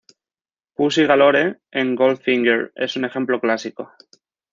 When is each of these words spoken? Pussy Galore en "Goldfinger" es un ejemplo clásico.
Pussy 0.77 1.03
Galore 1.11 1.59
en 1.69 1.93
"Goldfinger" 1.95 2.71
es 2.75 2.95
un 2.95 3.05
ejemplo 3.05 3.39
clásico. 3.39 3.93